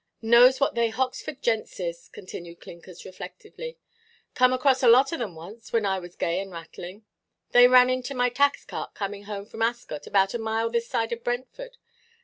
[0.23, 3.77] "Knows what they Hoxford gents is," continued Clinkers, reflectively;
[4.33, 7.05] "come across a lot of them once, when I was gay and rattling.
[7.51, 11.23] They ran into my tax–cart, coming home from Ascot, about a mile this side of
[11.23, 11.77] Brentford.